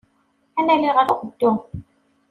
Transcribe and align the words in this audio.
Ad 0.59 0.63
nali 0.65 0.89
ɣer 0.95 1.07
uɣeddu. 1.13 1.53